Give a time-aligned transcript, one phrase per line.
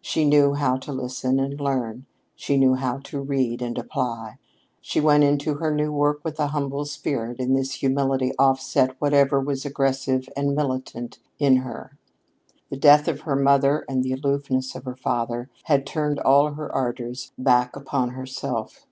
[0.00, 4.38] She knew how to listen and to learn; she knew how to read and apply.
[4.80, 9.38] She went into her new work with a humble spirit, and this humility offset whatever
[9.40, 11.96] was aggressive and militant in her.
[12.70, 16.68] The death of her mother and the aloofness of her father had turned all her
[16.74, 18.88] ardors back upon herself.